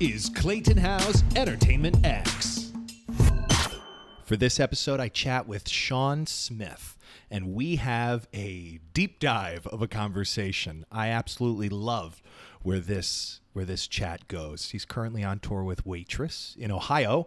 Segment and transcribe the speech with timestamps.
[0.00, 2.70] is Clayton Howe's Entertainment X.
[4.22, 6.96] For this episode, I chat with Sean Smith,
[7.32, 10.86] and we have a deep dive of a conversation.
[10.92, 12.22] I absolutely love
[12.62, 14.70] where this where this chat goes.
[14.70, 17.26] He's currently on tour with Waitress in Ohio,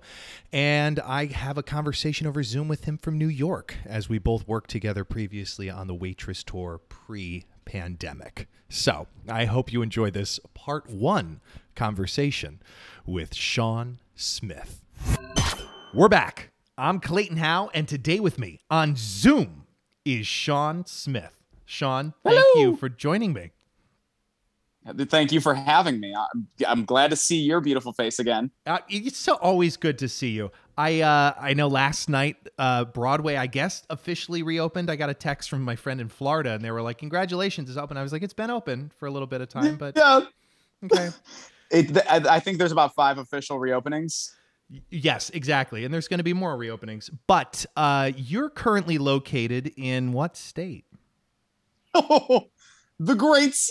[0.54, 4.48] and I have a conversation over Zoom with him from New York as we both
[4.48, 8.48] worked together previously on the Waitress tour pre pandemic.
[8.70, 11.42] So I hope you enjoy this part one
[11.76, 12.62] conversation
[13.06, 14.82] with Sean Smith.
[15.94, 16.52] We're back.
[16.78, 19.66] I'm Clayton Howe, and today with me on Zoom
[20.06, 21.36] is Sean Smith.
[21.66, 22.70] Sean, thank Hello.
[22.72, 23.52] you for joining me.
[24.84, 26.16] Thank you for having me.
[26.16, 28.50] I'm, I'm glad to see your beautiful face again.
[28.66, 30.52] Uh, it's so always good to see you.
[30.76, 34.90] I uh, I know last night uh, Broadway, I guess, officially reopened.
[34.90, 37.78] I got a text from my friend in Florida, and they were like, "Congratulations, it's
[37.78, 40.22] open." I was like, "It's been open for a little bit of time, but yeah,
[40.86, 41.10] okay."
[41.72, 44.32] it, I think there's about five official reopenings.
[44.90, 45.84] Yes, exactly.
[45.84, 47.10] And there's going to be more reopenings.
[47.28, 50.86] But uh, you're currently located in what state?
[51.94, 52.48] Oh,
[53.00, 53.70] the greats.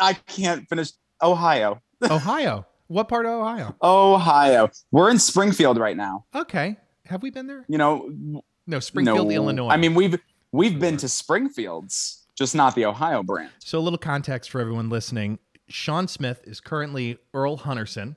[0.00, 0.90] I can't finish.
[1.22, 2.66] Ohio, Ohio.
[2.88, 3.74] What part of Ohio?
[3.82, 4.68] Ohio.
[4.90, 6.26] We're in Springfield right now.
[6.34, 6.76] Okay.
[7.06, 7.64] Have we been there?
[7.68, 9.68] You know, No, Springfield, no, Illinois.
[9.68, 10.18] I mean, we've
[10.52, 13.50] we've been to Springfields, just not the Ohio brand.
[13.60, 18.16] So, a little context for everyone listening Sean Smith is currently Earl Hunterson,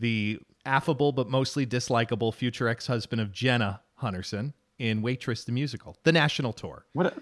[0.00, 5.96] the affable but mostly dislikable future ex husband of Jenna Hunterson in Waitress the Musical,
[6.02, 6.86] the national tour.
[6.92, 7.14] What a,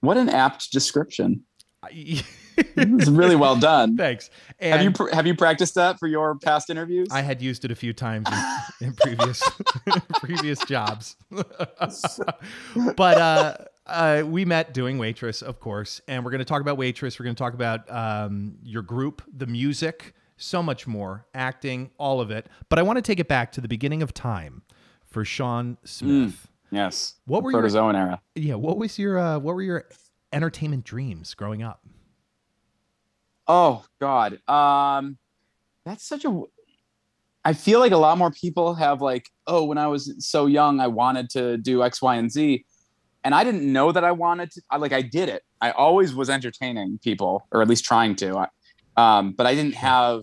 [0.00, 1.44] what an apt description.
[2.56, 3.96] It's really well done.
[3.96, 4.30] Thanks.
[4.60, 7.08] Have you pr- have you practiced that for your past interviews?
[7.10, 8.26] I had used it a few times
[8.80, 9.42] in, in previous
[10.20, 11.16] previous jobs.
[12.96, 16.78] but uh, uh, we met doing Waitress, of course, and we're going to talk about
[16.78, 17.18] Waitress.
[17.18, 22.20] We're going to talk about um, your group, the music, so much more, acting, all
[22.20, 22.46] of it.
[22.68, 24.62] But I want to take it back to the beginning of time
[25.04, 26.48] for Sean Smith.
[26.70, 27.14] yes.
[27.26, 28.20] What were your- era?
[28.34, 29.88] Yeah, what was your uh, what were your
[30.32, 31.80] entertainment dreams growing up?
[33.48, 34.40] Oh God.
[34.48, 35.18] Um
[35.84, 36.42] that's such a
[37.44, 40.80] I feel like a lot more people have like, oh, when I was so young,
[40.80, 42.64] I wanted to do X, Y, and Z.
[43.22, 45.42] And I didn't know that I wanted to I like I did it.
[45.60, 48.36] I always was entertaining people, or at least trying to.
[48.38, 48.48] I-
[48.96, 50.22] Um, but I didn't have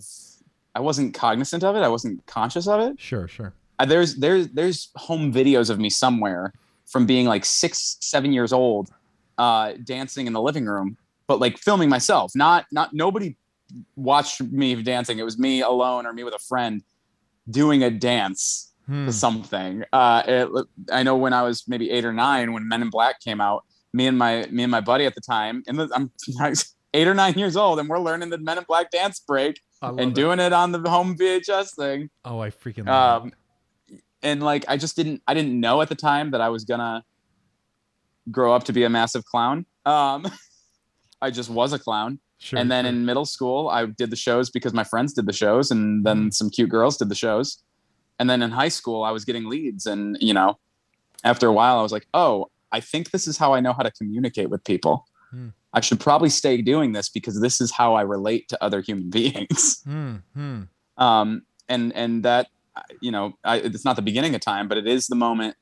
[0.74, 1.80] I wasn't cognizant of it.
[1.80, 3.00] I wasn't conscious of it.
[3.00, 3.52] Sure, sure.
[3.78, 6.52] Uh, there's there's there's home videos of me somewhere
[6.86, 8.90] from being like six seven years old
[9.38, 10.96] uh dancing in the living room
[11.26, 13.36] but like filming myself not not nobody
[13.96, 16.82] watched me dancing it was me alone or me with a friend
[17.50, 19.06] doing a dance Hmm.
[19.06, 20.48] to something uh it,
[20.92, 23.64] i know when i was maybe eight or nine when men in black came out
[23.94, 26.10] me and my me and my buddy at the time and i'm
[26.92, 30.00] eight or nine years old and we're learning the men in black dance break and
[30.00, 30.14] it.
[30.14, 33.32] doing it on the home vhs thing Oh, I freaking love um,
[34.22, 37.02] and like I just didn't I didn't know at the time that I was gonna
[38.30, 39.64] grow up to be a massive clown.
[39.86, 40.26] Um,
[41.24, 42.18] I just was a clown.
[42.38, 42.92] Sure, and then sure.
[42.92, 46.30] in middle school, I did the shows because my friends did the shows, and then
[46.30, 47.62] some cute girls did the shows.
[48.18, 50.58] And then in high school, I was getting leads, and you know,
[51.22, 53.82] after a while, I was like, oh, I think this is how I know how
[53.82, 55.06] to communicate with people.
[55.30, 55.48] Hmm.
[55.72, 59.10] I should probably stay doing this because this is how I relate to other human
[59.18, 60.62] beings Hmm, hmm.
[60.98, 62.48] um, and and that
[63.00, 65.56] you know I, it's not the beginning of time but it is the moment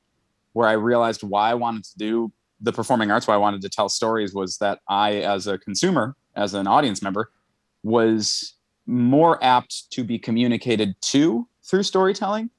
[0.53, 2.31] where i realized why i wanted to do
[2.63, 6.15] the performing arts why i wanted to tell stories was that i as a consumer
[6.35, 7.29] as an audience member
[7.83, 8.55] was
[8.87, 12.49] more apt to be communicated to through storytelling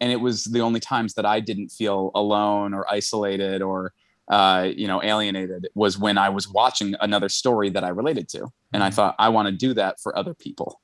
[0.00, 3.92] and it was the only times that i didn't feel alone or isolated or
[4.30, 8.46] uh, you know alienated was when i was watching another story that i related to
[8.72, 8.94] and i Mhm.
[8.94, 10.80] thought i want to do that for other people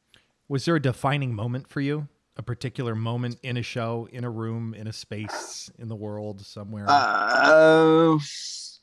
[0.48, 2.08] Was there a defining moment for you?
[2.38, 6.40] A particular moment in a show, in a room, in a space, in the world,
[6.40, 6.84] somewhere?
[6.88, 8.16] Uh,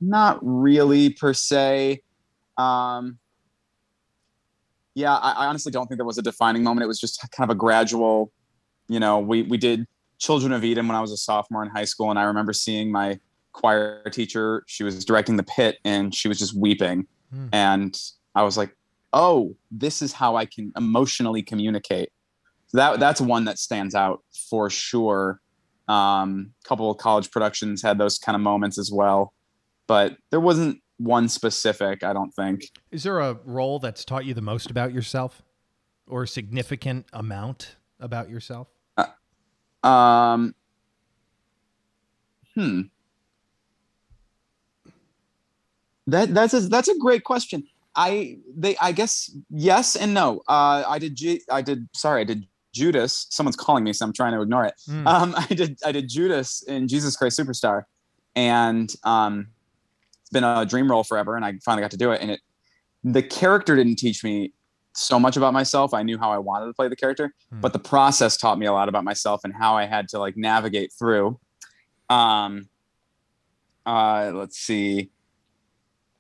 [0.02, 2.02] not really per se.
[2.58, 3.18] Um,
[4.94, 6.84] yeah, I, I honestly don't think there was a defining moment.
[6.84, 8.32] It was just kind of a gradual.
[8.90, 9.86] You know, we we did
[10.20, 12.92] Children of Eden when I was a sophomore in high school, and I remember seeing
[12.92, 13.20] my
[13.54, 14.64] choir teacher.
[14.68, 17.48] She was directing the pit, and she was just weeping, Hmm.
[17.54, 17.98] and
[18.36, 18.76] I was like,
[19.14, 22.10] "Oh, this is how I can emotionally communicate."
[22.76, 25.40] That that's one that stands out for sure.
[25.88, 29.34] Um, a couple of college productions had those kind of moments as well,
[29.88, 32.04] but there wasn't one specific.
[32.04, 32.70] I don't think.
[32.92, 35.44] Is there a role that's taught you the most about yourself
[36.08, 38.68] or a significant amount about yourself?
[39.84, 40.56] Um,
[42.56, 42.82] hmm.
[46.08, 47.68] That that's a, that's a great question.
[47.96, 50.42] I they I guess yes and no.
[50.48, 53.26] Uh, I did G, I did sorry I did Judas.
[53.30, 54.76] Someone's calling me, so I'm trying to ignore it.
[54.90, 55.08] Mm.
[55.08, 57.84] Um, I did I did Judas in Jesus Christ Superstar,
[58.36, 59.48] and um,
[60.22, 62.22] it's been a dream role forever, and I finally got to do it.
[62.22, 62.42] And it
[63.04, 64.52] the character didn't teach me
[64.94, 65.94] so much about myself.
[65.94, 67.62] I knew how I wanted to play the character, Hmm.
[67.62, 70.36] but the process taught me a lot about myself and how I had to like
[70.38, 71.40] navigate through.
[72.10, 72.70] Um,
[73.86, 75.12] uh, let's see.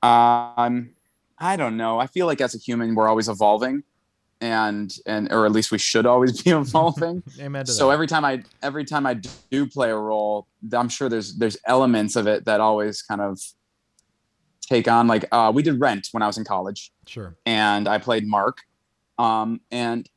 [0.03, 0.91] Um,
[1.37, 1.99] I don't know.
[1.99, 3.83] I feel like as a human, we're always evolving,
[4.41, 7.23] and and or at least we should always be evolving.
[7.39, 7.93] Amen to so that.
[7.93, 9.15] every time I every time I
[9.49, 13.39] do play a role, I'm sure there's there's elements of it that always kind of
[14.61, 15.07] take on.
[15.07, 17.35] Like uh, we did Rent when I was in college, sure.
[17.45, 18.59] and I played Mark.
[19.17, 20.09] Um, and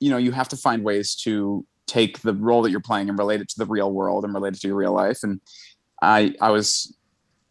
[0.00, 3.18] you know, you have to find ways to take the role that you're playing and
[3.18, 5.22] relate it to the real world and relate it to your real life.
[5.22, 5.40] And
[6.02, 6.96] I I was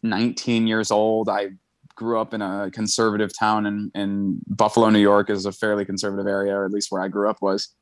[0.02, 1.28] 19 years old.
[1.28, 1.50] I
[1.94, 6.26] grew up in a conservative town in, in Buffalo, New York is a fairly conservative
[6.26, 7.74] area, or at least where I grew up was.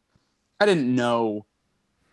[0.60, 1.46] I didn't know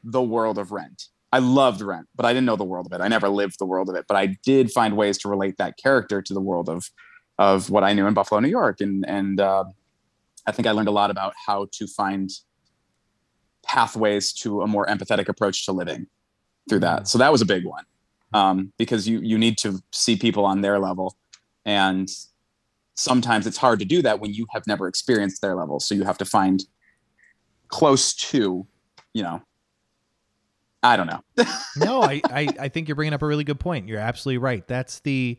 [0.03, 1.07] the world of rent.
[1.31, 3.03] I loved rent, but I didn't know the world of it.
[3.03, 5.77] I never lived the world of it, but I did find ways to relate that
[5.77, 6.89] character to the world of
[7.37, 8.81] of what I knew in Buffalo, New York.
[8.81, 9.65] And and uh,
[10.47, 12.31] I think I learned a lot about how to find
[13.63, 16.07] pathways to a more empathetic approach to living
[16.67, 17.07] through that.
[17.07, 17.85] So that was a big one
[18.33, 21.15] um, because you you need to see people on their level,
[21.65, 22.09] and
[22.95, 25.79] sometimes it's hard to do that when you have never experienced their level.
[25.79, 26.63] So you have to find
[27.69, 28.67] close to,
[29.13, 29.41] you know,
[30.83, 31.21] I don't know.
[31.77, 33.87] no, I, I, I think you're bringing up a really good point.
[33.87, 34.65] You're absolutely right.
[34.67, 35.37] That's the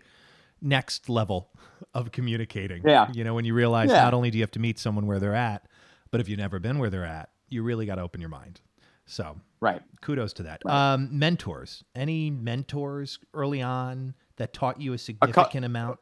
[0.60, 1.50] next level
[1.94, 2.82] of communicating.
[2.86, 3.08] Yeah.
[3.12, 4.02] You know, when you realize Yeah.
[4.02, 5.66] not only do you have to meet someone where they're at,
[6.10, 8.60] but if you've never been where they're at, you really got to open your mind.
[9.06, 9.80] So right.
[10.02, 10.62] kudos to that.
[10.64, 10.92] Right.
[10.94, 11.84] Um, mentors.
[11.94, 15.98] Any mentors early on that taught you a significant amount?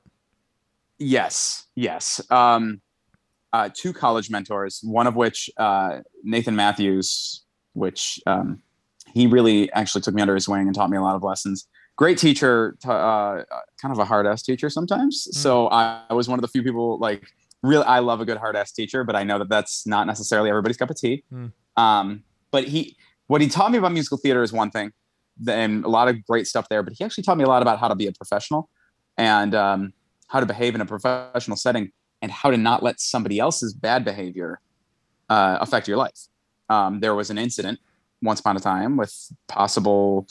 [0.98, 2.20] Yes, yes.
[2.30, 2.80] Um,
[3.52, 8.62] uh, two college mentors, one of which uh, Nathan Matthews, which um,
[9.12, 11.66] he really actually took me under his wing and taught me a lot of lessons.
[11.96, 13.42] Great teacher, t- uh,
[13.80, 15.28] kind of a hard ass teacher sometimes.
[15.32, 17.26] So I, I was one of the few people like
[17.62, 17.84] really.
[17.84, 20.76] I love a good hard ass teacher, but I know that that's not necessarily everybody's
[20.76, 21.24] cup of tea.
[21.32, 21.52] Mm.
[21.76, 22.96] Um, but he,
[23.26, 24.92] what he taught me about musical theater is one thing,
[25.46, 26.82] and a lot of great stuff there.
[26.82, 28.68] But he actually taught me a lot about how to be a professional
[29.16, 29.92] and um,
[30.28, 31.92] how to behave in a professional setting
[32.22, 34.60] and how to not let somebody else's bad behavior
[35.28, 36.28] uh, affect your life.
[36.68, 37.78] Um, there was an incident
[38.22, 39.14] once upon a time with
[39.46, 40.26] possible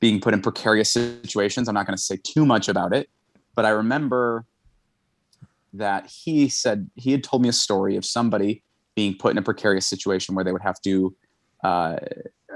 [0.00, 1.68] being put in precarious situations.
[1.68, 3.10] I'm not going to say too much about it,
[3.54, 4.44] but I remember
[5.72, 8.62] that he said he had told me a story of somebody
[8.94, 11.14] being put in a precarious situation where they would have to
[11.62, 11.96] uh,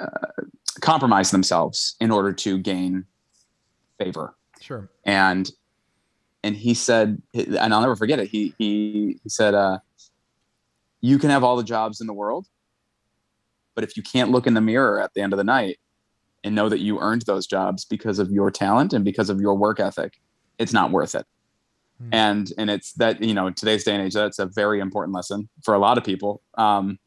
[0.01, 0.43] uh,
[0.83, 3.07] compromise themselves in order to gain
[3.99, 4.35] favor.
[4.61, 4.89] Sure.
[5.05, 5.51] and
[6.45, 8.29] and he said and i'll never forget it.
[8.29, 9.79] He he, he said uh,
[11.01, 12.47] you can have all the jobs in the world
[13.75, 15.79] but if you can't look in the mirror at the end of the night
[16.45, 19.55] and know that you earned those jobs because of your talent and because of your
[19.57, 20.21] work ethic
[20.59, 21.27] it's not worth it.
[21.99, 22.09] Hmm.
[22.13, 25.49] and and it's that you know today's day and age that's a very important lesson
[25.65, 26.43] for a lot of people.
[26.57, 26.99] Um,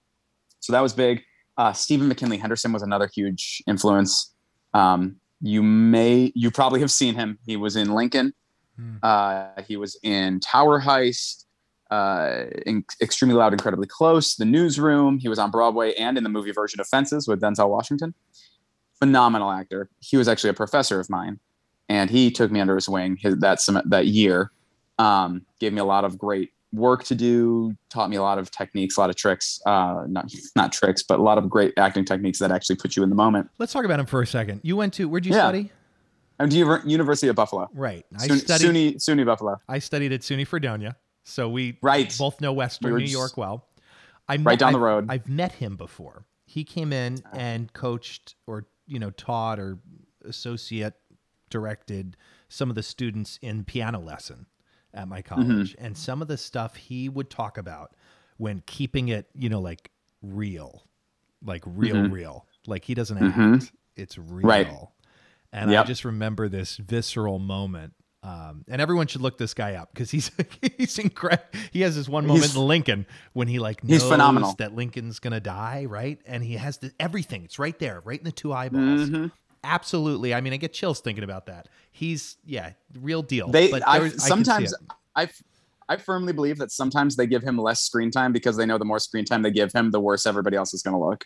[0.60, 1.24] so that was big
[1.58, 4.34] uh, stephen mckinley henderson was another huge influence.
[4.74, 7.38] Um, you may you probably have seen him.
[7.46, 8.34] He was in lincoln.
[8.78, 8.96] Hmm.
[9.04, 11.46] uh, he was in tower heist
[11.92, 15.18] uh, in extremely loud incredibly close the newsroom.
[15.18, 18.14] He was on broadway and in the movie version of fences with denzel washington.
[19.00, 19.90] Phenomenal actor.
[20.00, 21.40] He was actually a professor of mine
[21.90, 24.52] and he took me under his wing his, that sem- that year.
[24.98, 28.52] Um, gave me a lot of great work to do taught me a lot of
[28.52, 32.06] techniques a lot of tricks uh, not not tricks but a lot of great acting
[32.06, 34.62] techniques that actually put you in the moment Let's talk about him for a second.
[34.64, 35.44] You went to where'd you Yeah.
[35.48, 35.72] study?
[36.40, 38.06] and Uver- university of buffalo Right.
[38.20, 38.66] I SUNY, studied.
[38.68, 42.14] SUNY, SUNY buffalo I studied at SUNY Fredonia, so we Right.
[42.18, 43.68] both know Western We New York well.
[44.28, 46.26] I right down the I've- road I've met him before.
[46.46, 49.80] He came in and coached or you know taught or
[50.26, 50.94] associate
[51.50, 52.18] directed
[52.50, 54.46] some of the students in piano lesson
[54.96, 57.94] at my college and some of the stuff he would talk about
[58.38, 60.84] when keeping it you know like real
[61.44, 62.12] like real Mhm.
[62.12, 63.56] real like he doesn't Mhm.
[63.58, 64.68] act it's real Right.
[65.54, 69.94] and i just remember this visceral moment um, and everyone should look this guy up
[69.94, 70.32] because he's
[70.80, 71.46] he's incredible.
[71.72, 74.56] He has this one moment He's- in Lincoln when he like he's knows phenomenal.
[74.58, 76.20] that Lincoln's gonna die, right?
[76.26, 77.44] And he has the, everything.
[77.44, 79.12] It's right there, right in the two eyeballs.
[79.12, 79.32] Mhm.
[79.66, 80.34] Absolutely.
[80.34, 81.68] I mean, I get chills thinking about that.
[81.92, 83.50] He's yeah, real deal.
[83.50, 84.74] they but I, was- I sometimes.
[85.16, 85.30] I,
[85.88, 88.86] I firmly believe that sometimes they give him less screen time because they know the
[88.86, 91.26] more screen time they give him the worse everybody else is going to look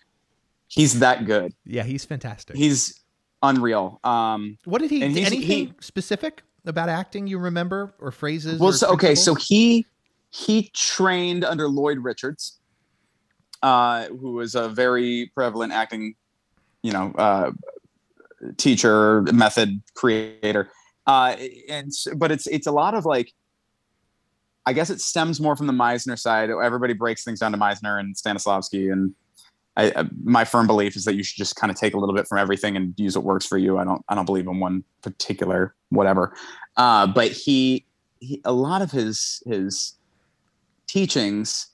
[0.68, 2.58] he's that good yeah, he's fantastic.
[2.58, 3.00] he's
[3.42, 5.02] unreal um what did he?
[5.02, 8.60] Anything he- specific about acting you remember or phrases?
[8.60, 9.86] well or so okay so he
[10.30, 12.60] he trained under lloyd richards
[13.62, 16.16] uh, who was a very prevalent acting,
[16.82, 17.52] you know, uh,
[18.58, 20.72] teacher, method creator.
[21.08, 21.36] Uh,
[21.70, 23.34] and but it's it's a lot of like,
[24.66, 26.50] I guess it stems more from the Meisner side.
[26.50, 29.14] Everybody breaks things down to Meisner and Stanislavski, and
[29.78, 32.28] I, my firm belief is that you should just kind of take a little bit
[32.28, 33.78] from everything and use what works for you.
[33.78, 36.36] I don't I don't believe in one particular whatever.
[36.76, 37.86] Uh, but he,
[38.20, 39.96] he a lot of his his
[40.88, 41.68] teachings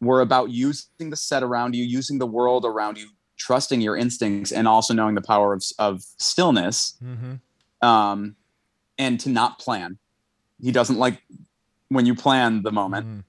[0.00, 3.08] were about using the set around you, using the world around you,
[3.46, 7.86] trusting your instincts, and also knowing the power of, of stillness, Mm-hmm.
[7.86, 8.36] um,
[8.98, 9.98] and to not plan.
[10.60, 11.22] He doesn't like
[11.88, 13.06] when you plan the moment.
[13.06, 13.24] Mm.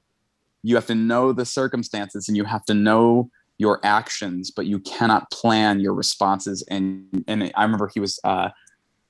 [0.62, 4.80] You have to know the circumstances and you have to know your actions, but you
[4.80, 6.64] cannot plan your responses.
[6.70, 8.20] And and I remember he was.
[8.24, 8.50] Uh,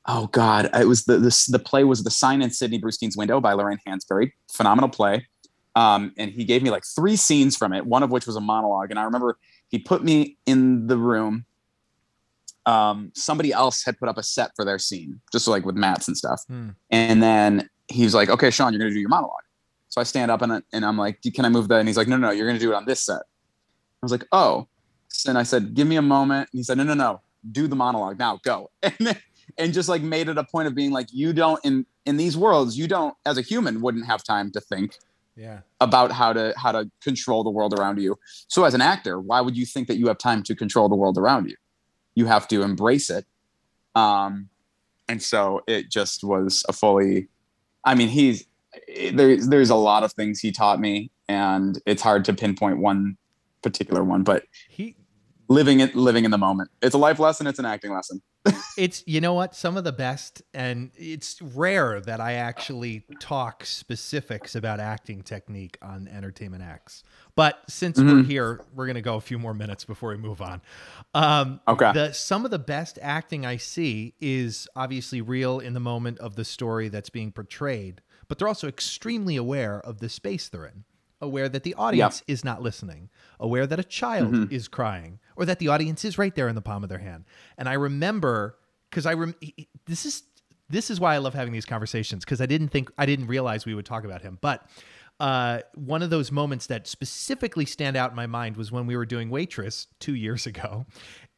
[0.06, 0.70] Oh God!
[0.74, 3.80] It was the, the the play was the sign in Sidney Brustein's window by Lorraine
[3.88, 4.34] Hansberry.
[4.52, 5.28] Phenomenal play.
[5.78, 8.42] Um, and he gave me like three scenes from it, one of which was a
[8.42, 8.90] monologue.
[8.92, 9.38] And I remember
[9.74, 11.46] he put me in the room.
[12.68, 16.08] Um, somebody else had put up a set for their scene, just like with mats
[16.08, 16.44] and stuff.
[16.48, 16.70] Hmm.
[16.92, 19.42] And then he's like, "Okay, Sean, you're gonna do your monologue."
[19.90, 22.08] So I stand up and, and I'm like, "Can I move that?" And he's like,
[22.08, 24.68] "No, no, no, you're gonna do it on this set." I was like, "Oh."
[25.28, 27.76] And I said, "Give me a moment." And he said, "No, no, no, do the
[27.76, 28.40] monologue now.
[28.44, 29.18] Go." And then,
[29.58, 32.38] and just like made it a point of being like, "You don't in in these
[32.38, 35.00] worlds, you don't as a human wouldn't have time to think."
[35.36, 35.62] Yeah.
[35.82, 38.18] about how to how to control the world around you.
[38.48, 40.96] So as an actor, why would you think that you have time to control the
[40.96, 41.56] world around you?
[42.16, 43.26] You have to embrace it.
[43.96, 44.50] Um
[45.10, 47.30] and so it just was a fully
[47.84, 48.46] I mean he's
[49.14, 53.18] there's there's a lot of things he taught me and it's hard to pinpoint one
[53.64, 54.96] particular one, but He
[55.50, 56.70] living it living in the moment.
[56.82, 58.22] It's a life lesson, it's an acting lesson.
[58.78, 63.64] it's you know what some of the best and it's rare that i actually talk
[63.66, 67.04] specifics about acting technique on entertainment x
[67.38, 68.26] but since we're Mhm.
[68.26, 70.62] here we're going to go a few more minutes before we move on
[71.14, 71.94] um Okay.
[71.94, 76.36] the some of the best acting i see is obviously real in the moment of
[76.36, 80.84] the story that's being portrayed but they're also extremely aware of the space they're in
[81.24, 84.52] aware that the audience is not listening aware that a child Mhm.
[84.52, 87.26] is crying or that the audience is right there in the palm of their hand
[87.58, 88.58] and i remember
[88.90, 89.36] because i rem-
[89.86, 90.24] this is
[90.70, 93.66] this is why i love having these conversations because i didn't think i didn't realize
[93.66, 94.68] we would talk about him but
[95.20, 98.98] uh, one of those moments that specifically stand out in my mind was when we
[98.98, 100.86] were doing waitress two years ago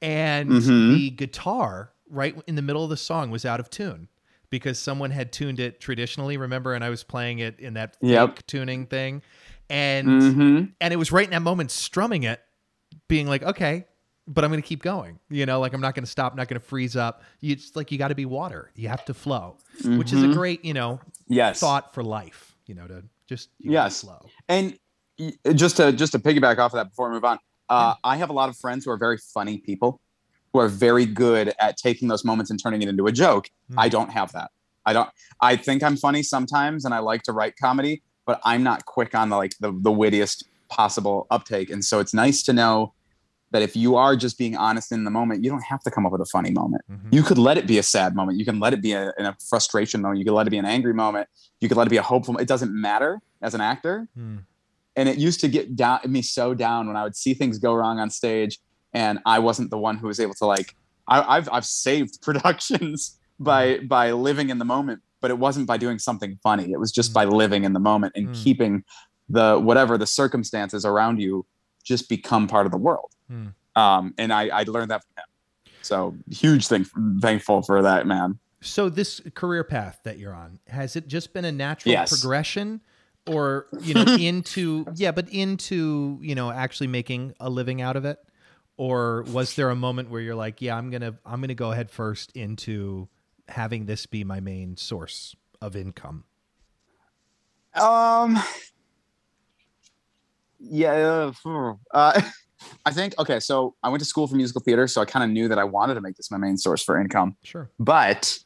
[0.02, 0.96] and Mhm.
[0.96, 4.08] the guitar right in the middle of the song was out of tune
[4.50, 8.10] because someone had tuned it traditionally remember and i was playing it in that fake
[8.12, 8.48] Yep.
[8.48, 9.22] tuning thing
[9.70, 10.74] and Mhm.
[10.80, 12.42] and it was right in that moment strumming it
[13.08, 13.86] being like okay
[14.28, 16.48] but i'm going to keep going you know like i'm not going to stop not
[16.48, 19.14] going to freeze up you just like you got to be water you have to
[19.14, 19.58] flow
[19.98, 20.34] which is a Mhm.
[20.34, 21.60] great you know Yes.
[21.60, 24.02] thought for life you know to just you Yes.
[24.02, 24.78] flow and
[25.56, 28.30] just to just to piggyback off of that before we move on uh, i have
[28.30, 30.00] a lot of friends who are very funny people
[30.54, 33.80] who are very good at taking those moments and turning it into a joke Hmm.
[33.80, 34.52] i don't have that
[34.86, 35.10] i don't
[35.42, 39.14] i think i'm funny sometimes and i like to write comedy but i'm not quick
[39.16, 42.94] on the like the, the wittiest possible uptake and so it's nice to know
[43.52, 46.06] that if you are just being honest in the moment you don't have to come
[46.06, 47.14] up with a funny moment Mhm.
[47.14, 48.38] you could let it be a sad moment.
[48.38, 50.20] You can let it be a, a frustration moment.
[50.20, 51.28] You could let it be an angry moment.
[51.62, 52.38] You could let it be a hopeful.
[52.38, 54.08] It doesn't matter as an actor.
[54.16, 54.38] Hmm.
[54.96, 57.74] And it used to get down me so down when I would see things go
[57.74, 58.60] wrong on stage,
[58.94, 60.76] and I wasn't the one who was able to like.
[61.08, 65.76] I, I've I've saved productions by by living in the moment, but it wasn't by
[65.76, 66.72] doing something funny.
[66.72, 68.44] It was just by living in the moment and Mm.
[68.44, 68.84] keeping
[69.28, 71.48] the whatever the circumstances around you
[71.84, 73.12] just become part of the world.
[73.28, 73.48] Hmm.
[73.76, 75.26] Um, and I I learned that from him.
[75.82, 76.86] So huge thing,
[77.22, 78.38] thankful for that man.
[78.62, 82.10] So this career path that you're on, has it just been a natural Yes.
[82.12, 82.82] progression
[83.26, 88.06] or, you know, into yeah, but into, you know, actually making a living out of
[88.06, 88.20] it?
[88.78, 91.72] Or was there a moment where you're like, yeah, I'm going to I'm to go
[91.72, 93.08] ahead first into
[93.50, 96.24] having this be my main source of income?
[97.74, 98.40] Um.
[100.60, 101.32] Yeah.
[101.94, 102.22] Uh,
[102.86, 103.40] I think okay.
[103.40, 105.64] So I went to school for musical theater, so I kind of knew that I
[105.64, 107.36] wanted to make this my main source for income.
[107.44, 107.70] Sure.
[107.80, 108.38] But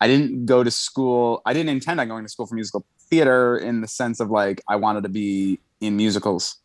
[0.00, 1.42] I didn't go to school.
[1.46, 4.60] I didn't intend on going to school for musical theater in the sense of like
[4.68, 6.58] I wanted to be in musicals.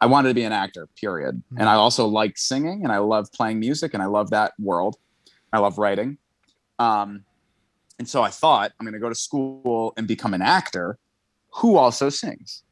[0.00, 0.88] I wanted to be an actor.
[1.00, 1.42] Period.
[1.50, 1.58] Hmm.
[1.60, 4.96] And I also like singing, and I love playing music, and I love that world.
[5.52, 6.18] I love writing.
[6.78, 7.24] Um,
[7.98, 10.98] and so I thought I'm going to go to school and become an actor
[11.54, 12.62] who also sings.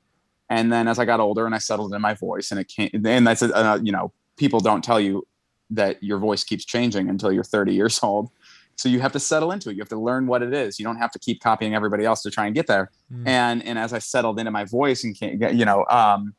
[0.48, 2.90] And then as I got older and I settled in my voice, and it came,
[3.04, 5.26] and that's uh, you know, people don't tell you
[5.70, 8.30] that your voice keeps changing until you're 30 years old.
[8.76, 9.72] So you have to settle into it.
[9.72, 10.78] You have to learn what it is.
[10.78, 12.90] You don't have to keep copying everybody else to try and get there.
[13.12, 13.26] Mm.
[13.26, 16.34] And and as I settled into my voice and came, you know, um,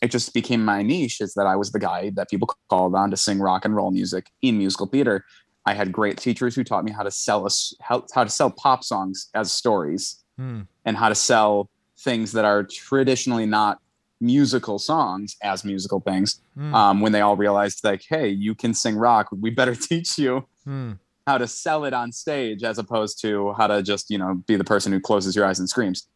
[0.00, 3.10] it just became my niche is that I was the guy that people called on
[3.10, 5.24] to sing rock and roll music in musical theater.
[5.66, 8.50] I had great teachers who taught me how to sell us how, how to sell
[8.50, 10.62] pop songs as stories Hmm.
[10.86, 13.78] and how to sell things that are traditionally not
[14.22, 16.40] musical songs as musical things.
[16.54, 16.74] Hmm.
[16.74, 20.46] Um, when they all realized like, hey, you can sing rock, we better teach you
[20.64, 20.92] Hmm.
[21.26, 24.56] how to sell it on stage as opposed to how to just you know be
[24.56, 26.08] the person who closes your eyes and screams.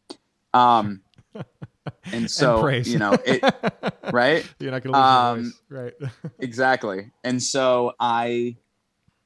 [0.53, 1.01] Um,
[2.13, 2.87] and so praise.
[2.91, 3.43] you know it
[4.11, 6.11] right You're not gonna lose Um, your voice, right?
[6.39, 8.55] exactly and so I,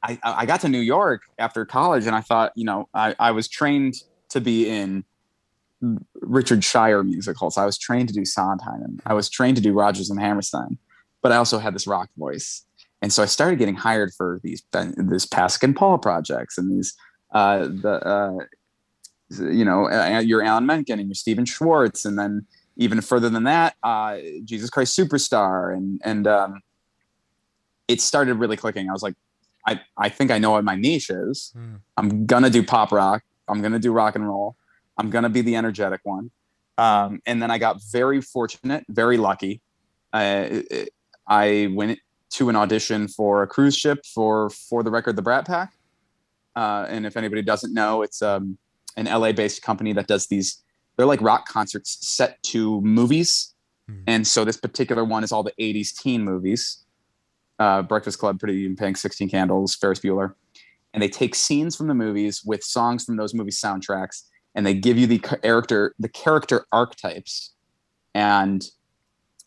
[0.04, 3.32] I i got to new york after college and i thought you know i, I
[3.32, 3.96] was trained
[4.30, 5.04] to be in
[6.22, 7.58] richard shire musicals.
[7.58, 10.78] I was trained to do sondheim and i was trained to do rodgers and hammerstein
[11.22, 12.66] but i also had this rock voice.
[13.02, 16.96] And so i started getting hired for these pasek and paul projects and these
[17.34, 18.46] uh the uh
[19.52, 22.06] you know uh, your alan menken and your stephen schwartz.
[22.06, 22.46] And then
[22.78, 25.74] even further than that uh jesus christ superstar.
[25.76, 26.62] And and um
[27.90, 28.88] it started really clicking.
[28.88, 29.16] I was like,
[29.68, 31.52] I, I think I know what my niche is.
[31.56, 31.76] Hmm.
[31.98, 33.24] I'm gonna do pop rock.
[33.48, 34.56] I'm gonna do rock and roll.
[34.98, 36.32] I'm gonna be the energetic one.
[36.78, 39.62] Um, and then I got very fortunate, very lucky.
[40.14, 40.62] Uh,
[41.28, 42.00] I went
[42.32, 45.74] to an audition for a cruise ship for for the record, the Brat Pack.
[46.56, 48.58] Uh, and if anybody doesn't know, it's um,
[48.98, 50.64] an LA-based company that does these.
[50.98, 53.54] They're like rock concerts set to movies,
[53.88, 53.96] Hmm.
[54.08, 56.84] and so this particular one is all the '80s teen movies
[57.60, 60.34] uh, Breakfast Club, Pretty in Pink, 16 Candles, Ferris Bueller.
[60.94, 64.24] And they take scenes from the movies with songs from those movie soundtracks,
[64.56, 67.54] and they give you the character, the character archetypes.
[68.16, 68.66] And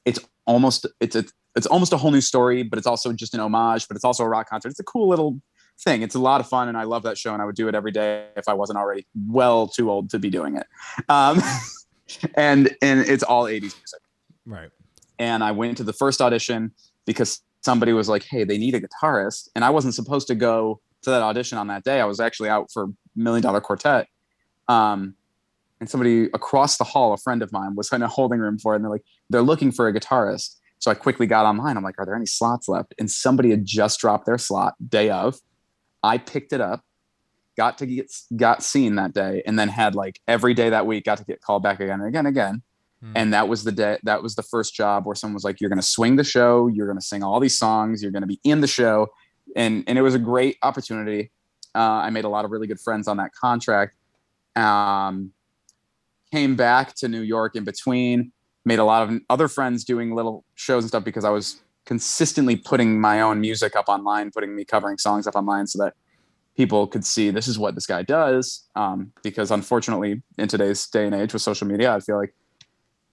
[0.04, 1.24] it's almost it's a,
[1.56, 4.22] it's almost a whole new story, but it's also just an homage, but it's also
[4.22, 4.68] a rock concert.
[4.68, 5.40] It's a cool little
[5.80, 6.02] thing.
[6.02, 7.74] It's a lot of fun, and I love that show, and I would do it
[7.74, 10.66] every day if I wasn't already well too old to be doing it.
[11.08, 11.42] Um,
[12.34, 14.00] and and it's all 80s music
[14.46, 14.70] right.
[15.18, 16.72] and I went to the first audition
[17.06, 20.80] because somebody was like, "Hey, they need a guitarist," and I wasn't supposed to go
[21.02, 22.00] to that audition on that day.
[22.00, 24.06] I was actually out for Million Dollar Quartet,
[24.68, 25.14] um,
[25.80, 28.74] and somebody across the hall, a friend of mine, was in a holding room for
[28.74, 31.76] it, and they're like, "They're looking for a guitarist." So I quickly got online.
[31.76, 35.10] I'm like, "Are there any slots left?" And somebody had just dropped their slot day
[35.10, 35.38] of.
[36.02, 36.84] I picked it up,
[37.56, 41.04] got to get got seen that day, and then had like every day that week
[41.04, 42.62] got to get called back again and again and again
[43.02, 43.12] Hmm.
[43.16, 45.70] and that was the day that was the first job where someone was like you're
[45.70, 48.28] going to swing the show you're going to sing all these songs you're going to
[48.28, 49.08] be in the show.
[49.56, 51.32] And and it was a great opportunity.
[51.74, 53.96] Uh, i made a lot of really good friends on that contract.
[54.54, 55.32] Um,
[56.30, 58.32] came back to new york in between
[58.64, 62.56] made a lot of other friends doing little shows and stuff because i was consistently
[62.56, 65.94] putting my own music up online putting me covering songs up online so that
[66.56, 68.68] people could see this is what this guy does.
[68.76, 72.34] Um, because unfortunately in today's day and age with social media i feel like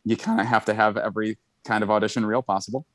[0.06, 2.86] you kind of have to have every kind of audition reel possible.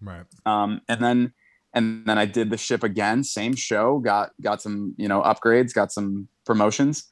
[0.00, 0.24] Right.
[0.46, 1.32] Um, and then
[1.74, 5.72] and then I did the ship again, same show, got got some, you know, upgrades,
[5.72, 7.04] got some promotions.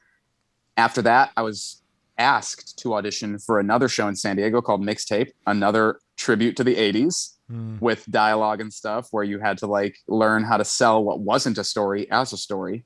[0.77, 1.81] After that, I was
[2.17, 6.75] asked to audition for another show in San Diego called Mixtape, another tribute to the
[6.75, 7.75] 80s Hmm.
[7.81, 11.57] with dialogue and stuff where you had to like learn how to sell what wasn't
[11.57, 12.85] a story as a story.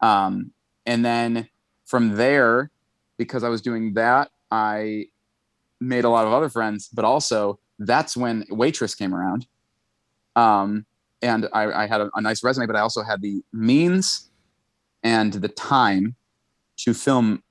[0.00, 0.52] Um,
[0.86, 1.48] and then
[1.84, 2.70] from there,
[3.16, 5.06] because I was doing that, I
[5.80, 9.46] made a lot of other friends, but also that's when Waitress came around.
[10.36, 10.86] Um,
[11.22, 14.30] and I, I had a, a nice resume, but I also had the means
[15.02, 16.14] and the time
[16.78, 17.42] to film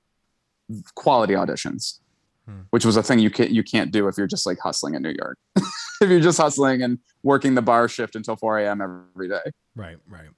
[0.94, 2.00] quality auditions,
[2.46, 2.60] Hmm.
[2.70, 5.02] which was a thing you can't you can't do if you're just like hustling in
[5.02, 5.36] New York.
[6.00, 8.80] if you're just hustling and working the bar shift until 4 a.m.
[8.80, 9.52] every day.
[9.76, 9.98] Right.
[10.08, 10.28] Right.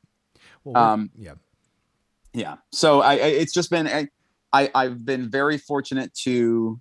[0.65, 1.35] Well, Um, yeah.
[2.33, 4.09] yeah so i, I it's just been I,
[4.53, 6.81] I i've been very fortunate to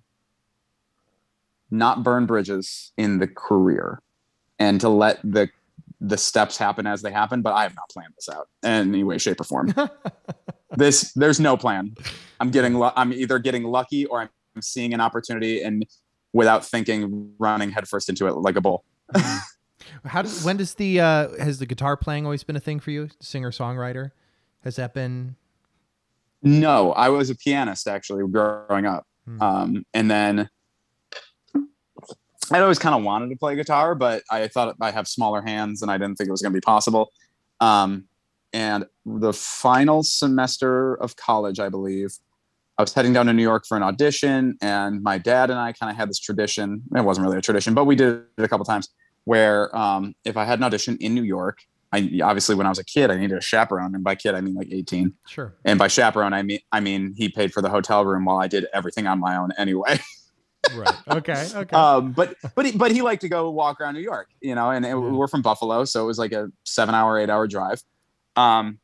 [1.70, 4.00] not burn bridges in the career
[4.58, 5.48] and to let the
[6.00, 9.04] the steps happen as they happen but i have not planned this out in any
[9.04, 9.72] way shape or form
[10.76, 11.94] this there's no plan
[12.40, 15.84] i'm getting lu- i'm either getting lucky or i'm seeing an opportunity and
[16.32, 18.84] without thinking running headfirst into it like a bull
[20.04, 22.90] How does when does the uh has the guitar playing always been a thing for
[22.90, 23.08] you?
[23.20, 24.10] Singer songwriter?
[24.62, 25.36] Has that been
[26.42, 29.06] No, I was a pianist actually growing up.
[29.24, 29.42] Hmm.
[29.42, 30.50] Um, and then
[32.52, 35.82] I'd always kind of wanted to play guitar, but I thought I have smaller hands
[35.82, 37.12] and I didn't think it was going to be possible.
[37.60, 38.04] Um,
[38.52, 42.18] and the final semester of college, I believe,
[42.78, 45.72] I was heading down to New York for an audition, and my dad and I
[45.72, 46.82] kind of had this tradition.
[46.96, 48.88] It wasn't really a tradition, but we did it a couple times
[49.24, 51.58] where um, if I had an audition in New York,
[51.92, 54.40] I obviously when I was a kid, I needed a chaperone, and by kid I
[54.40, 55.54] mean like 18 sure?
[55.64, 58.46] and by chaperone i mean i mean he paid for the hotel room while i
[58.46, 59.98] did everything on my own anyway
[60.76, 60.94] right.
[61.08, 61.48] Okay.
[61.54, 61.76] Okay.
[61.76, 64.70] um, but but he, but he liked to go walk around New York, you know,
[64.70, 67.82] and it, we're from Buffalo, so it was like a seven hour, eight hour drive.
[68.36, 68.78] Um,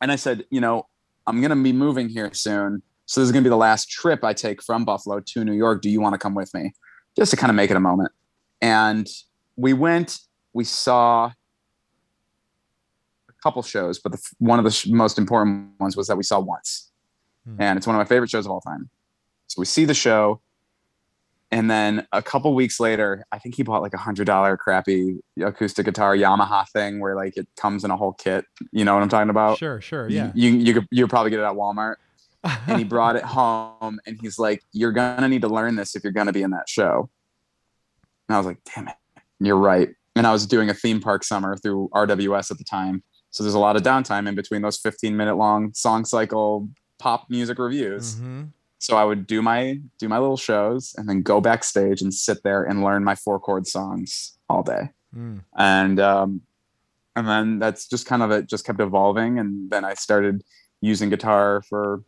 [0.00, 0.86] and I said, you know,
[1.26, 4.32] I'm gonna be moving here soon, so this is gonna be the last trip I
[4.32, 5.82] take from Buffalo to New York.
[5.82, 6.72] Do you want to come with me,
[7.16, 8.12] just to kind of make it a moment?
[8.60, 9.08] And
[9.56, 10.18] we went.
[10.52, 11.26] We saw
[13.28, 16.22] a couple shows, but the, one of the sh- most important ones was that we
[16.22, 16.90] saw once,
[17.46, 17.56] Hmm.
[17.60, 18.90] and it's one of my favorite shows of all time.
[19.46, 20.40] So we see the show
[21.50, 25.18] and then a couple weeks later, I think he bought like a hundred dollar crappy
[25.40, 28.44] acoustic guitar Yamaha thing where like it comes in a whole kit.
[28.72, 29.58] You know what I'm talking about?
[29.58, 29.80] sure.
[29.80, 30.08] Sure.
[30.08, 30.30] Yeah.
[30.34, 31.96] You you could you probably get it at Walmart.
[32.66, 36.04] And he brought it home and he's like, You're gonna need to learn this if
[36.04, 37.08] you're gonna be in that show.
[38.28, 38.94] And I was like, damn it,
[39.40, 39.88] you're right.
[40.16, 43.02] And I was doing a theme park summer through RWS at the time.
[43.30, 47.30] So there's a lot of downtime in between those 15 minute long song cycle pop
[47.30, 48.50] music revues Mhm.
[48.78, 52.42] So i would do my do my little shows and then go backstage and sit
[52.44, 54.90] there and learn my four chord songs all day.
[55.16, 55.42] Mm.
[55.56, 56.42] and um
[57.16, 59.38] and then that's just kind of it just kept evolving.
[59.38, 60.42] And then i started
[60.80, 62.02] using guitar for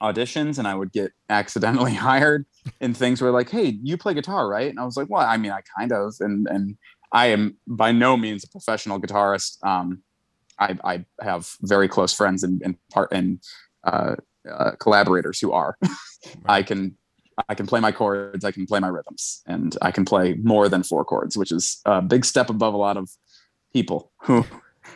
[0.00, 2.46] auditions and i would get accidentally hired
[2.80, 4.70] in things where like hey you play guitar right?
[4.70, 6.14] And i was like well i mean i kind of.
[6.20, 6.76] And and
[7.12, 9.64] i am by no means a professional guitarist.
[9.64, 10.02] Um
[10.58, 13.40] i i have very close friends and and part and
[13.84, 14.16] uh,
[14.48, 15.76] uh collaborators who are
[16.46, 16.96] I can
[17.48, 20.68] I can play my chords, I can play my rhythms, and I can play more
[20.68, 23.10] than four chords, which is a big step above a lot of
[23.72, 24.44] people who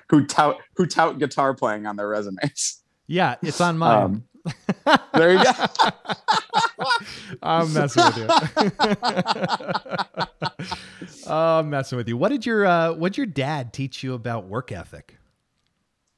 [0.09, 2.83] who tout who tout guitar playing on their resumes.
[3.07, 4.25] Yeah, it's on mine.
[4.85, 5.51] Um, there you go.
[7.43, 8.27] I'm messing with you.
[11.27, 12.17] oh, I'm messing with you.
[12.17, 15.19] What did your uh, what did your dad teach you about work ethic?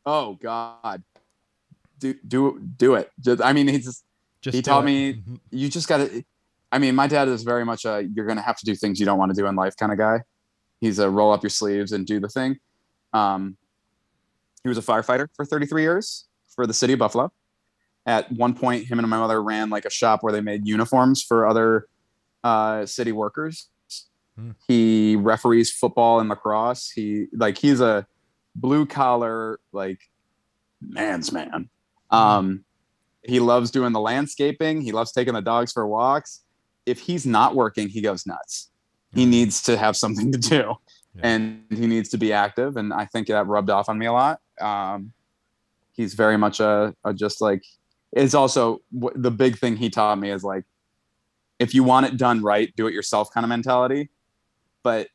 [0.06, 1.02] Oh God,
[1.98, 3.10] do do do it.
[3.20, 4.04] Just, I mean, he's just,
[4.42, 4.86] Just He taught it.
[4.86, 5.40] me- Mhm.
[5.50, 6.22] you just got to.
[6.70, 9.00] I mean, my dad is very much a you're going to have to do things
[9.00, 10.22] you don't want to do in life kind of guy.
[10.80, 12.58] He's a roll up your sleeves and do the thing.
[13.14, 13.56] Um,
[14.62, 17.32] he was a firefighter for 33 years for the city of Buffalo.
[18.06, 21.22] At one point, him and my mother ran like a shop where they made uniforms
[21.22, 21.86] for other
[22.42, 23.68] uh, city workers.
[24.36, 24.50] Hmm.
[24.68, 26.90] He referees football and lacrosse.
[26.90, 28.06] He like he's a
[28.54, 30.00] blue collar like
[30.82, 31.70] man's man.
[32.14, 32.64] Um,
[33.22, 34.82] he loves doing the landscaping.
[34.82, 36.42] He loves taking the dogs for walks.
[36.86, 38.70] If he's not working, he goes nuts.
[39.14, 40.74] He needs to have something to do,
[41.14, 41.20] Yeah.
[41.22, 42.76] and he needs to be active.
[42.76, 44.40] And I think that rubbed off on me a lot.
[44.60, 45.12] Um,
[45.92, 47.62] he's very much a, a just like.
[48.12, 50.64] It's also the big thing he taught me is like,
[51.58, 54.10] if you want it done right, do it yourself kind of mentality.
[54.82, 55.08] But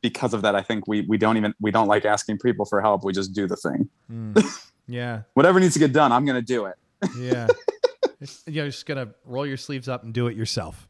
[0.00, 2.80] because of that, I think we we don't even we don't like asking people for
[2.80, 3.04] help.
[3.04, 3.88] We just do the thing.
[4.10, 4.66] Mm.
[4.90, 6.74] Yeah, Whatever needs to get done, I'm gonna do it.
[7.18, 7.46] yeah.
[8.46, 10.88] You're just gonna roll your sleeves up and do it yourself.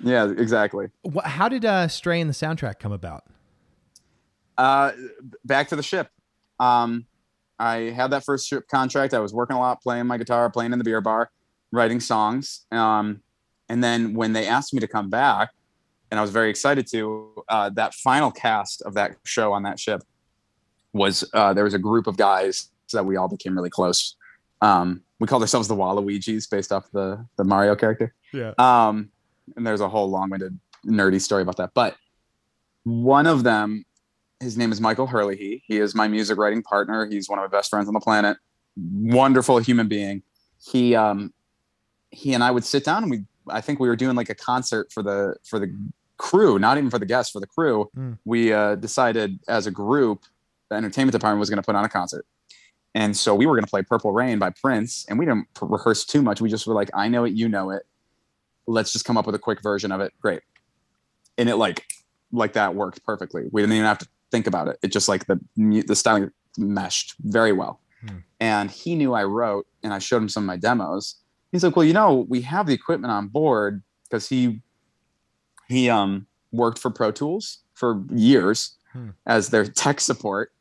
[0.00, 0.88] Yeah, exactly.
[1.24, 3.24] How did uh, Stray in the soundtrack come about?
[4.56, 4.92] Uh,
[5.44, 6.08] back to the ship.
[6.58, 7.06] Um,
[7.58, 9.14] I had that first ship contract.
[9.14, 11.30] I was working a lot, playing my guitar, playing in the beer bar,
[11.70, 12.64] writing songs.
[12.72, 13.22] Um,
[13.68, 15.50] and then when they asked me to come back,
[16.10, 19.78] and I was very excited to, uh, that final cast of that show on that
[19.78, 20.02] ship
[20.92, 24.16] was uh, there was a group of guys that we all became really close.
[24.60, 28.14] Um, we called ourselves the Waluigi's based off the the Mario character.
[28.32, 28.52] Yeah.
[28.58, 29.10] Um,
[29.56, 31.70] and there's a whole long-winded nerdy story about that.
[31.74, 31.96] But
[32.84, 33.84] one of them,
[34.40, 35.62] his name is Michael Hurley.
[35.66, 37.06] He is my music writing partner.
[37.06, 38.36] He's one of my best friends on the planet.
[38.76, 40.22] Wonderful human being.
[40.64, 41.32] He um
[42.10, 44.34] he and I would sit down and we I think we were doing like a
[44.34, 45.74] concert for the for the
[46.18, 47.90] crew, not even for the guests, for the crew.
[47.96, 48.18] Mm.
[48.24, 50.22] We uh, decided as a group,
[50.70, 52.24] the entertainment department was going to put on a concert.
[52.94, 56.04] And so we were going to play Purple Rain by Prince, and we didn't rehearse
[56.04, 56.40] too much.
[56.40, 57.84] We just were like, I know it, you know it.
[58.66, 60.12] Let's just come up with a quick version of it.
[60.20, 60.42] Great.
[61.38, 61.86] And it like
[62.32, 63.44] like that worked perfectly.
[63.50, 64.78] We didn't even have to think about it.
[64.82, 67.80] It just like the the styling meshed very well.
[68.06, 68.16] Hmm.
[68.40, 71.16] And he knew I wrote, and I showed him some of my demos.
[71.50, 74.60] He's like, "Well, you know, we have the equipment on board because he
[75.68, 79.08] he um worked for Pro Tools for years Hmm.
[79.26, 80.52] as their tech support.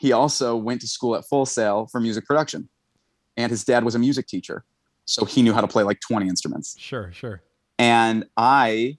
[0.00, 2.70] He also went to school at Full Sail for music production,
[3.36, 4.64] and his dad was a music teacher,
[5.04, 7.42] so he knew how to play like twenty instruments Sure, sure.
[7.78, 8.96] and I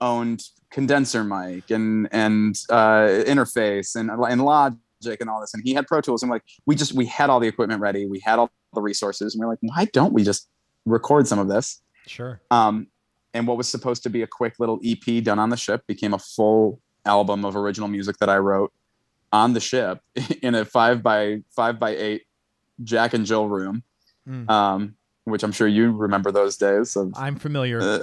[0.00, 5.74] owned condenser mic and and uh, interface and and Logic and all this, and he
[5.74, 6.22] had Pro Tools.
[6.22, 9.34] And like we just we had all the equipment ready, we had all the resources,
[9.34, 10.48] and we are like, why don't we just
[10.86, 11.82] record some of this?
[12.06, 12.40] Sure.
[12.52, 12.86] Um,
[13.34, 16.14] and what was supposed to be a quick little EP done on the ship became
[16.14, 18.72] a full album of original music that I wrote
[19.32, 20.00] on the ship
[20.42, 22.22] in a five by five by eight
[22.82, 23.82] Jack and Jill room,
[24.28, 24.48] Mm.
[24.48, 27.80] um, which I'm sure you remember those days of I'm familiar.
[27.80, 28.02] uh,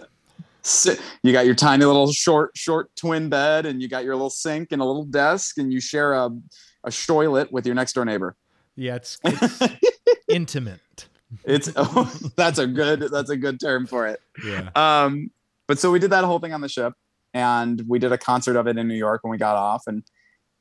[1.24, 4.72] you got your tiny little short short twin bed and you got your little sink
[4.74, 6.30] and a little desk and you share a
[6.84, 8.36] a toilet with your next door neighbor
[8.76, 9.62] yeah it's, it's
[10.28, 11.08] intimate
[11.46, 15.32] it's oh, that's a good that's a good term for it yeah um
[15.68, 16.94] but so we did that whole thing on the ship
[17.34, 20.04] and we did a concert of it in new york when we got off and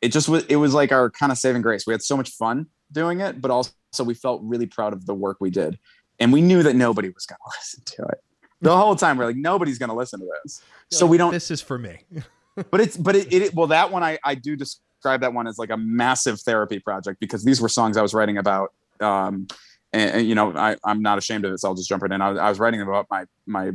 [0.00, 1.86] it just was it was like our kind of saving grace.
[1.86, 3.70] We had so much fun doing it but also
[4.04, 5.78] we felt really proud of the work we did.
[6.20, 8.22] And we knew that nobody was going to listen to it.
[8.60, 10.62] The whole time we're like nobody's going to listen to this.
[10.90, 11.98] So we don't this is for me.
[12.72, 15.58] But it's but it, it well that one i i do describe that one as
[15.58, 19.46] like a massive therapy project because these were songs i was writing about um
[19.92, 22.10] and, and you know I, i'm not ashamed of it so i'll just jump right
[22.10, 22.20] in.
[22.20, 23.70] I was, I was writing about my my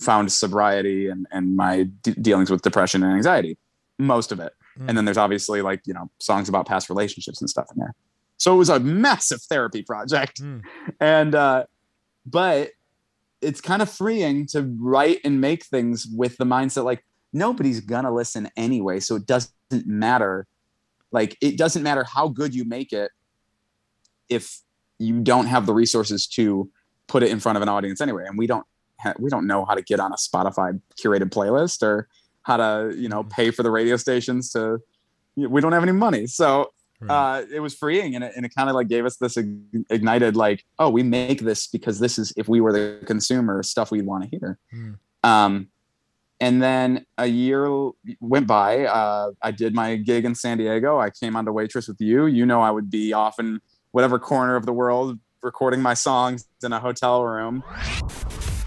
[0.00, 3.58] found sobriety and and my d- dealings with depression and anxiety
[3.98, 4.88] most of it mm.
[4.88, 7.94] and then there's obviously like you know songs about past relationships and stuff in there
[8.36, 10.60] so it was a massive therapy project mm.
[11.00, 11.64] and uh
[12.26, 12.70] but
[13.40, 18.12] it's kind of freeing to write and make things with the mindset like nobody's gonna
[18.12, 19.52] listen anyway so it doesn't
[19.86, 20.46] matter
[21.12, 23.10] like it doesn't matter how good you make it
[24.28, 24.60] if
[24.98, 26.70] you don't have the resources to
[27.06, 28.66] put it in front of an audience anyway and we don't
[29.00, 32.08] ha- we don't know how to get on a spotify curated playlist or
[32.44, 33.30] how to you know mm-hmm.
[33.30, 34.78] pay for the radio stations to
[35.36, 36.26] we don't have any money.
[36.28, 36.70] So
[37.08, 39.36] uh, it was freeing and it, and it kind of like gave us this
[39.90, 43.90] ignited like oh we make this because this is if we were the consumer stuff
[43.90, 44.58] we'd want to hear.
[44.72, 44.98] Mm.
[45.22, 45.68] um,
[46.40, 50.98] and then a year went by uh, i did my gig in san diego.
[50.98, 52.26] I came on to waitress with you.
[52.26, 56.46] You know i would be off in whatever corner of the world recording my songs
[56.62, 57.62] in a hotel room